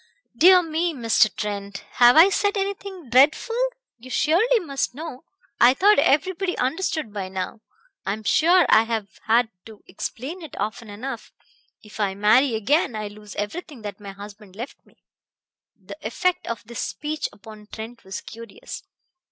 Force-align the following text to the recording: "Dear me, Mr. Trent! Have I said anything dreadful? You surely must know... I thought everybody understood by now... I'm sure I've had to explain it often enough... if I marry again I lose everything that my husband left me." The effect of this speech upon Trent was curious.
"Dear 0.35 0.63
me, 0.63 0.95
Mr. 0.95 1.29
Trent! 1.35 1.85
Have 1.99 2.17
I 2.17 2.29
said 2.29 2.57
anything 2.57 3.11
dreadful? 3.11 3.55
You 3.99 4.09
surely 4.09 4.59
must 4.59 4.95
know... 4.95 5.25
I 5.59 5.75
thought 5.75 5.99
everybody 5.99 6.57
understood 6.57 7.13
by 7.13 7.29
now... 7.29 7.61
I'm 8.03 8.23
sure 8.23 8.65
I've 8.67 9.19
had 9.27 9.49
to 9.67 9.83
explain 9.85 10.41
it 10.41 10.59
often 10.59 10.89
enough... 10.89 11.31
if 11.83 11.99
I 11.99 12.15
marry 12.15 12.55
again 12.55 12.95
I 12.95 13.09
lose 13.09 13.35
everything 13.35 13.83
that 13.83 13.99
my 13.99 14.09
husband 14.13 14.55
left 14.55 14.83
me." 14.87 15.03
The 15.79 15.97
effect 16.01 16.47
of 16.47 16.63
this 16.63 16.79
speech 16.79 17.29
upon 17.31 17.67
Trent 17.71 18.03
was 18.03 18.21
curious. 18.21 18.81